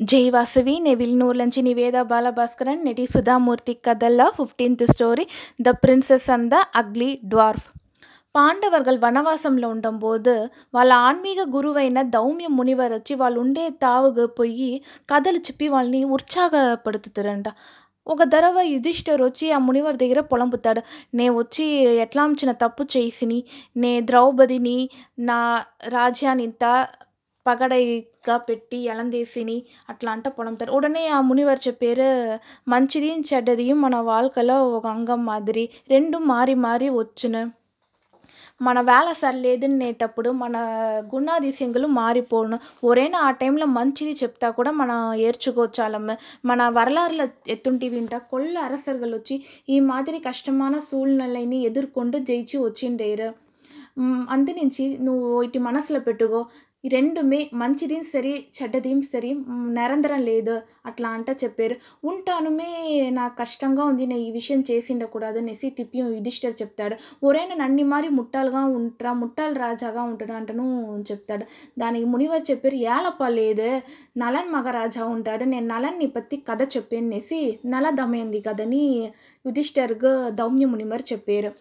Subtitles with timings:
[0.00, 5.24] జై వాసవి నే విల్నూర్ నుంచి నివేద బాలభాస్కరన్ నటి సుధామూర్తి కథల fifteenth story
[5.60, 7.66] the princess and the ugly dwarf
[8.34, 10.34] పాండవర్గల్ వనవాసంలో ఉండంబోது
[10.74, 14.70] వాళ్ళ ఆన్మీக గురువైన దౌమ్య మునివర్ వచ్చి వాళ్ళు ఉండే తావుకు పోయి
[15.08, 17.48] కథలు చెప్పి వాళ్ళని ఉత్సాహపడుతుతారంట
[18.06, 20.80] ఒక దరవ యుధిష్ఠర్ వచ్చి ఆ మునివర్ దగ్గర పొలంపుతాడు
[21.14, 21.66] నే వచ్చి
[22.00, 23.38] ఎట్లాంచిన తప్పు చేసిని
[23.76, 24.78] నే ద్రౌపదిని
[25.22, 25.40] నా
[25.88, 26.48] రాజ్యాన్ని
[27.46, 29.56] పగడైక పెట్టి ఎలందీసిని
[29.88, 32.10] అట్లా అంట పొలంతారు ఉడనే ఆ మునివర్ చెప్పారు
[32.68, 37.42] మంచిది చెడ్డది మన వాళ్ళకలో ఒక అంగం మాదిరి రెండు మారి మారి వచ్చును
[38.60, 40.56] మన వేళ సరిలేదనేటప్పుడు మన
[41.14, 48.56] గుణాదిశంగులు మారిపోను ఒరేనా ఆ టైంలో మంచిది చెప్తా కూడా మనం ఏర్చుకోవచ్చాలమ్మ మన வரலாறுல ఎత్తుంటి వింటా కొల్ల
[48.60, 49.38] அரசர்கள் వచ్చి
[49.68, 53.30] ఈ మాదిరి కష్టమైన సూழ்நிலைని ఎదుర్కొంటూ జయించి వచ్చిండేరు
[54.30, 56.38] అందునుంచి నువ్వు ఇటు మనసులో పెట్టుకో
[56.84, 59.28] ఈ రెండుమే మంచిది సరి చెడ్డది సరి
[59.76, 60.54] నిరంతరం లేదు
[60.86, 61.76] అట్లా అంట చెప్పారు.
[62.04, 62.70] ఉంటానుమే
[63.10, 66.96] నాకు కష్టంగా ఉంది నేను ఈ విషయం చేసిండకూడదు అనేసి తిప్పి యుధిష్ఠర్ చెప్తాడు.
[67.24, 70.66] ఒరేనా నన్ని మారి ముట్టాలుగా ఉంటా ముట్టాలు రాజాగా ఉంటాడు అంటను
[71.10, 71.46] చెప్తాడు.
[71.78, 73.68] దానికి మునివారు చెప్పారు ఏలప్ప లేదు
[74.18, 78.84] నలన్ మగరాజా ఉంటాడు నేను నలన్ని పత్తి కథ చెప్పాను అనేసి నల దమయంది కథని
[79.44, 81.52] యుధిష్ఠర్గా దౌమ్య మునిమర్ చెప్పారు.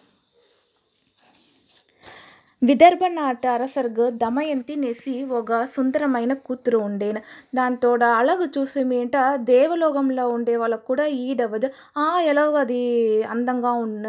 [2.61, 7.21] విదర్భ నాట అరసర్గు దమయంతి నెసి ఒక సుందరమైన కూతురు ఉండేను.
[7.55, 11.69] దాంతోడ అలగ చూసి మీంట దేవలోకంలో ఉండే వాళ్ళకు కూడా ఈడవదు.
[11.97, 12.79] ఆ ఎలాగో అది
[13.25, 14.05] అందంగా ఉన్న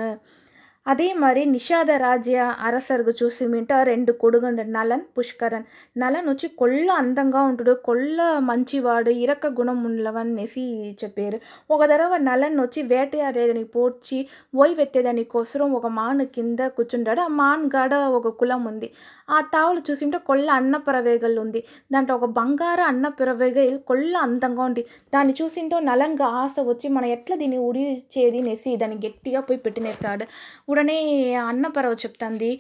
[0.86, 5.66] అదే మరి నిషాద రాజ్య అరసర్గు చూసి మీంట రెండు కొడుగుండ నలన్ పుష్కరన్.
[5.98, 10.62] నలన్ వచ్చి కొల్ల అందంగా ఉంటాడు కొల్ల మంచివాడు ఇరక గుణం ఉన్నవనేసి
[11.02, 11.38] చెప్పారు.
[11.70, 14.18] ఒక దడవ నలన్ వచ్చి వేటయాడేదని పోడ్చి
[14.62, 18.88] ఓయివెత్తేదాని కోసం ఒక మాన్ కింద కూర్చుంటాడు ఆ మాన్ గాడ ఒక కులం ఉంది.
[19.30, 24.84] ఆ తావులు చూసింటే కొల్ల అన్న పరవేగలు ఉంది దాంట్లో ఒక బంగారు అన్న పరవేగలు కొల్ల అందంగా ఉంది.
[25.14, 28.40] దాన్ని చూసింటో నలన్గా ఆశ వచ్చి మనం ఎట్లా దీన్ని ఉడిచేది?
[28.42, 30.24] నేసి దాన్ని గట్టిగా పోయి పెట్టినేసాడు
[30.72, 30.98] ఉడనే
[31.42, 32.50] అన్నపరవ చెప్తుంది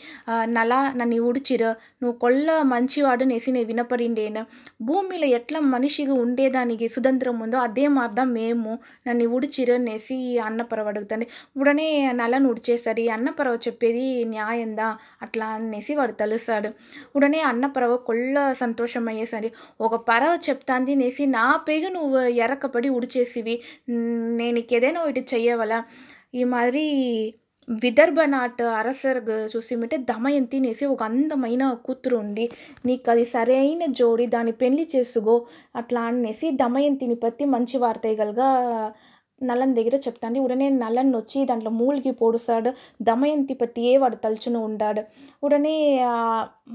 [0.50, 4.42] నల నన్ను ఉడిచిరు నువ్వు కొల్ల మంచివాడు నేసి నేను వినపడిండేను
[4.82, 8.72] భూమిలో ఎట్లా మనిషిగా ఉండేదానికి సుతంత్రం ఉందో అదే మార్దం మేము
[9.06, 14.88] నన్ను ఉడిచిరు అనేసి అన్నపరవ అడుగుతుంది ఉడనే నలను ఉడిచేసరి అన్నపరవ చెప్పేది న్యాయందా
[15.22, 16.70] అట్లా అనేసి వాడు తలుస్తాడు
[17.16, 23.56] ఉడనే అన్నపరవ కొల్ల సంతోషం అయ్యేసరి ఒక పరవ చెప్తాంది నేసి నా పేగు నువ్వు ఎరకపడి ఉడిచేసివి
[24.36, 25.78] నేను ఏదైనా ఒకటి చెయ్యవలా
[26.34, 26.86] ఈ మాదిరి
[27.68, 29.20] విదర్భ నాట అరసర్
[29.52, 32.44] చూసిమంటే దమయంతి అనేసి ఒక అందమైన కూతురు ఉంది
[32.86, 35.36] నీకు అది సరైన జోడి దాన్ని పెళ్ళి చేసుకో
[35.76, 38.50] అట్లా అనేసి దమయంతిని పత్తి మంచి వార్తగలుగా
[39.42, 40.38] నలన్ దగ్గర చెప్తాంది.
[40.38, 42.70] ఉడనే నలన్ వచ్చి దాంట్లో మూలిగి పొడుస్తాడు.
[43.02, 45.02] దమయంతి పతియే వాడు తలుచును ఉండాడు.
[45.44, 45.76] ఉడనే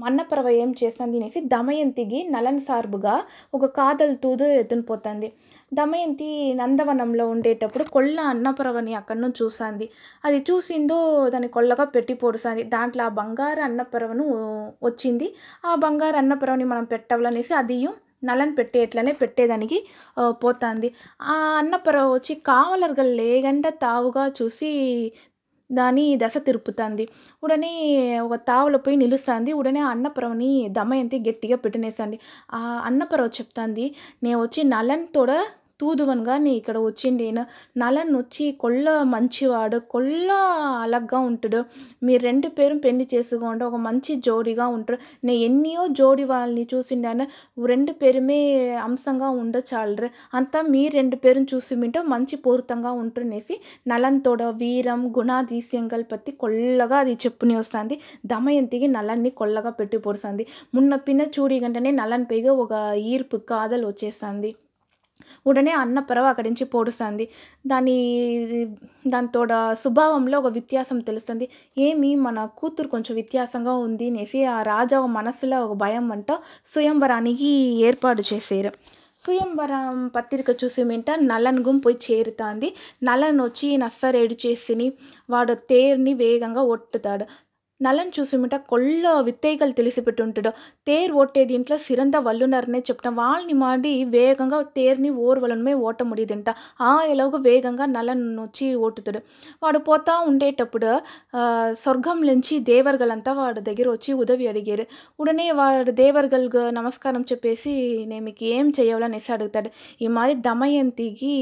[0.04, 1.16] అన్నపరవ ఏం చేస్తుంది?
[1.18, 3.14] అనేసి దమయంతికి నలన్ సార్బుగా
[3.54, 5.30] ఒక కాదలు తూదు ఎత్తునిపోతుంది
[5.72, 9.86] దమయంతి నందవనంలో ఉండేటప్పుడు కొల్ల అన్నపరవని అక్కడి నుంచి చూసింది
[10.24, 10.98] అది చూసిందో
[11.28, 12.62] దాన్ని కొల్లగా పెట్టి పొడుస్తుంది.
[12.74, 14.24] దాంట్లో ఆ బంగారు అన్నపరవను
[14.84, 15.28] వచ్చింది.
[15.66, 17.54] ఆ బంగారు అన్నపరవని మనం పెట్టవాలనేసి
[18.18, 19.78] అది నలని పెట్టేట్లనే పెట్టేదానికి
[20.42, 20.88] పోతుంది.
[21.32, 24.70] ఆ అన్నపరవ వచ్చి కావలరుగా లేగంట తావుగా చూసి
[25.70, 27.04] దాని దశ తిరుపుతుంది.
[27.44, 27.72] ఉడనే
[28.26, 29.50] ఒక తావులో పోయి నిలుస్తుంది.
[29.60, 32.18] ఉడనే అన్నపరవని దమయంతి గట్టిగా పెట్టినేసింది
[32.54, 33.86] ఆ అన్నపరవ చెప్తుంది
[34.24, 35.30] నేను వచ్చి నలన్ తోడ
[35.80, 37.42] తూదువన్గా నీ ఇక్కడ వచ్చిండేను
[37.82, 40.30] నలన్ వచ్చి కొల్ల మంచివాడు కొల్ల
[40.84, 41.60] అలగ్గా ఉంటాడు.
[42.06, 44.98] మీరు రెండు పేరు పెళ్ళి చేసుకోండి ఒక మంచి జోడిగా ఉంటారు.
[45.26, 47.26] నేను ఎన్నో జోడి వాళ్ళని చూసిండాను
[47.70, 48.40] రెండు పేరుమే
[48.86, 50.10] అంశంగా ఉండచాలరు.
[50.34, 53.56] అంతా మీ రెండు పేరుని చూసి మింటో మంచి పూరితంగా ఉంటునేసి
[53.88, 57.96] నలన్ తోడ వీరం గుణాధీశ్యం పత్తి కొల్లగా అది చెప్పుని వస్తుంది.
[58.26, 62.72] దమయంతికి నలన్ని కొల్లగా పెట్టి పొడుస్తుంది మున్న పిన్న చూడి గంటనే నలన్ పైగా ఒక
[63.12, 64.50] ఈర్పు కాదలు వచ్చేస్తుంది
[65.48, 67.24] ఉడనే అన్నపరవ అక్కడి నుంచి పోడుస్తుంది.
[67.66, 67.96] దాని
[69.06, 69.40] దాంతో
[69.82, 71.46] స్వభావంలో ఒక వ్యత్యాసం తెలుస్తుంది.
[71.78, 76.30] ఏమి మన కూతురు కొంచెం వ్యత్యాసంగా ఉంది అనేసి ఆ రాజా మనసులో ఒక భయం అంట
[76.66, 77.50] స్వయంవరానికి
[77.88, 78.72] ఏర్పాటు చేశారు.
[79.18, 82.68] స్వయంవరం పత్రిక చూసి మింట నలన్ గుం పోయి చేరుతుంది.
[83.02, 84.86] నలన్ వచ్చి నస్సరేడు చేసిని
[85.30, 87.24] వాడు తేరుని వేగంగా ఒట్టుతాడు.
[87.80, 90.50] నలని చూసిమిట కొల్ల విత్తేగలు తెలిసిపెట్టుంటాడు
[90.86, 96.48] తేరు ఓటే దీంట్లో సిరంద వల్లునరనే చెప్పిన వాళ్ళని మాడి వేగంగా తేరుని ఓర్వలనమే ఓట ముడిదంట.
[96.88, 99.20] ఆ ఎలాగో వేగంగా నలన్ వచ్చి ఓటుతాడు.
[99.62, 100.90] వాడు పోతా ఉండేటప్పుడు
[101.82, 104.86] స్వర్గం నుంచి దేవర్గలంతా వాడి దగ్గర వచ్చి ఉదవి అడిగారు.
[105.20, 107.72] ఉడనే వాడు దేవర్గల్గా నమస్కారం చెప్పేసి
[108.10, 109.70] నేను మీకు ఏం చేయాలనేసి అడుగుతాడు.
[110.04, 111.32] ఈ మాది దమయంతికి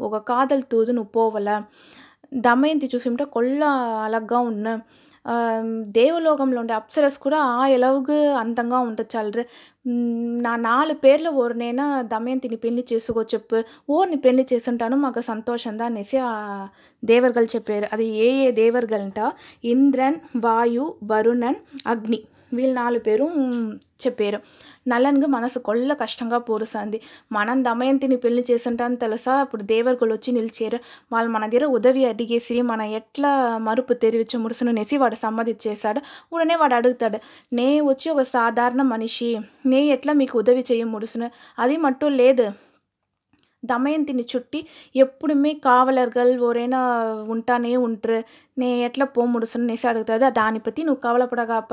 [0.00, 1.50] ఒక కాదల్ తూదు నువ్వు పోవల.
[2.46, 3.62] దమయంతి చూసింటే కొల్ల
[4.06, 4.68] అలగ్గా ఉన్న
[5.98, 9.44] దేవలోకంలో ఉండే అప్సరస్ కూడా ఆ ఎలవుగు అందంగా ఉండొచ్చు
[10.46, 13.58] నా నాలుగు పేర్లు ఓరినైనా దమయంతిని పెళ్ళి చేసుకో చెప్పు.
[13.90, 16.32] ఓర్ని పెళ్ళి చేసుంటాను మాకు సంతోషందా అనేసి ఆ
[17.04, 17.86] దేవర్గలు చెప్పారు.
[17.92, 19.20] అది ఏ ఏ దేవర్గలంట?
[19.64, 22.20] ఇంద్రన్ వాయు వరుణన్ అగ్ని.
[22.52, 23.24] వీళ్ళు నాలుగు పేరు
[24.06, 24.38] చెప్పారు.
[24.88, 27.00] నలన్గా మనసు కొల్ల కష్టంగా పూరుస్తుంది
[27.32, 29.40] మనం దమయంతిని పెళ్ళి చేసుంటాను తెలుసా?
[29.40, 30.78] ఇప్పుడు దేవర్గలు వచ్చి నిలిచారు.
[31.12, 36.00] వాళ్ళు మన దగ్గర ఉదవి అడిగేసి మన ఎట్లా మరుపు తెరివిచ్చు ముడుసుననేసి వాడు వాడు సమ్మతిచ్చేశాడు.
[36.32, 37.18] ఉడనే వాడు అడుగుతాడు
[37.52, 39.30] నే వచ్చి ఒక సాధారణ మనిషి
[39.66, 41.28] నే ఎట్లా మీకు ఉదవి చేయ ముడుసును?
[41.58, 42.46] అది మట్టు లేదు.
[43.62, 44.58] దమయంతిని చుట్టి
[44.96, 46.80] எப்படியுமே కావలర్గల్ ஒரேனா
[47.34, 48.18] ఉంటానే ఉంటారు.
[48.58, 49.64] నే ఎట్లా పో ముడుసును?
[49.66, 51.72] నేసి అడుగుతుంది దాని పతి నువ్వు కావలపడగాప.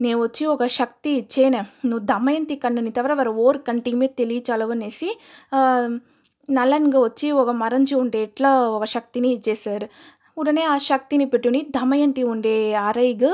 [0.00, 1.62] నే వచ్చి ఒక శక్తి ఇచ్చేనే.
[1.86, 5.10] నువ్వు దమయంతి కన్నుని తవర వారు ఓర్ కంటికి తెలియచలవనేసి
[6.48, 9.86] నల్లన్గా వచ్చి ఒక మరంచి ఉంటే ఎట్లా ఒక శక్తిని ఇచ్చేసారు
[10.36, 13.30] ఉడనే ఆ శక్తిని పెట్టుని దమయంతి ఉండే అరైగు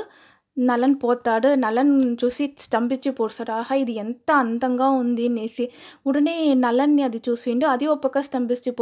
[0.59, 1.49] నలన్ పోతాడు.
[1.55, 5.69] నలన్ చూసి స్తంభించి పోస్తాడు ఆహా ఇది ఎంత అందంగా ఉంది అనేసి
[6.07, 7.67] ఉడనే నలన్ని అది చూసిండు.
[7.67, 8.73] అది ఒక పక్క స్తంభించి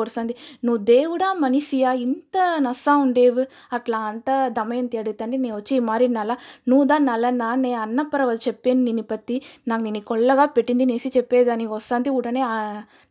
[0.64, 1.92] నువ్వు దేవుడా మనిషియా?
[1.92, 3.46] ఇంత నస్సా ఉండేవు?
[3.72, 6.36] అట్లా అంట దమయంతి అడుగుతాండి నేను వచ్చి మరి నల
[6.68, 9.42] నువ్వుదా నలన్నా నే అన్నపరవ చెప్పాను నేను పత్తి.
[9.68, 12.42] నాకు నేను కొల్లగా పెట్టింది నేసి చెప్పేదానికి వస్తాంది ఉడనే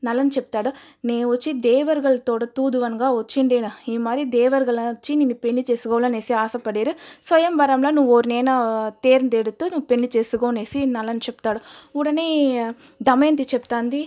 [0.03, 0.71] నలని చెప్తాడు.
[1.05, 3.71] నేను వచ్చి దేవర్గలతోడ తూదువన్గా వచ్చిండేనా?
[3.89, 6.93] ఈ మరి దేవర్గల వచ్చి నేను పెళ్ళి చేసుకోవాలనేసి ఆశపడేరు.
[7.23, 8.54] స్వయంవరంలో నువ్వు నేను
[9.03, 11.59] తేర్ందెడుతూ నువ్వు పెళ్ళి చేసుకోనేసి నలని చెప్తాడు.
[11.95, 12.27] ఉడనే
[13.03, 14.01] దమయంతి చెప్తాంది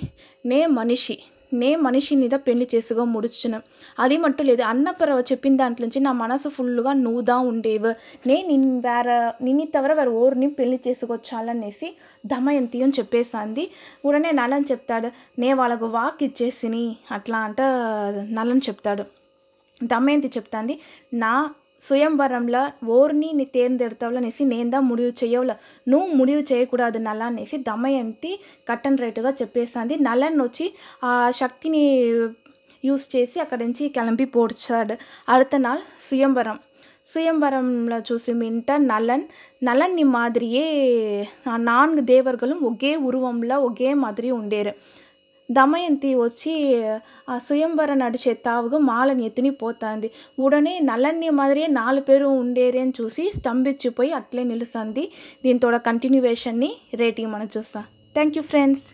[0.47, 1.17] నే మనిషి
[1.55, 3.59] నే మనిషి మీద పెళ్ళి చేసుకో ముడుచును.
[3.99, 4.62] అది మట్టు లేదు.
[4.62, 7.91] అన్నపరవ చెప్పిన దాంట్లో నుంచి నా మనసు ఫుల్గా నువ్వుదా ఉండేవు.
[8.27, 11.89] నే నిన్ వేరే నిన్ను తవర వేరే ఓరిని పెళ్ళి చేసుకోవచ్చాలనేసి
[12.27, 13.65] దమయంతి అని చెప్పేసింది
[14.05, 17.61] ఉడనే నలని చెప్తాడు నే వాళ్ళకు వాక్ ఇచ్చేసిని అట్లా అంట
[18.39, 19.05] నలని చెప్తాడు.
[19.85, 20.75] దమయంతి చెప్తాంది
[21.15, 21.33] నా
[21.83, 25.53] சுயம்பరంలో ఓర్ని నీ తేర్ందెడతావులనేసి నేను దా ముడివు చేయవుల
[25.89, 28.33] నువ్వు ముడివు చేయకూడదు నల్ల అనేసి దమయంతి
[28.69, 30.67] కట్టన్ రేటుగా చెప్పేసింది నల్లని వచ్చి
[31.05, 31.83] ఆ శక్తిని
[32.85, 34.97] యూస్ చేసి అక్కడి నుంచి కిలంపి పోడ్చాడు
[35.29, 36.61] అడత నాள் சுயம்பரம்
[37.09, 39.25] சுயம்பரம்ல చూసి மின்ட நலன்
[39.63, 40.67] நலன் மாதிரியே
[41.59, 44.75] நான்கு தேவர்களும் ஒகே உருவம்ல ஒகே மாதிரி ఉండేరు
[45.50, 46.55] దమయంతి వచ్చి
[47.29, 50.11] ఆ సుయంవర నడిచే తావుగా మాలని ఎత్తుని పోతుంది.
[50.39, 55.05] ఉడనే నల్లన్ని మాదిరియే నాలుగు పేరు ఉండేరే అని చూసి స్తంభించిపోయి అట్లే నిలుస్తుంది.
[55.45, 57.85] దీంతో కంటిన్యూవేషన్ని రేటింగ్ మనం చూస్తాం.
[58.15, 58.85] Thank you friends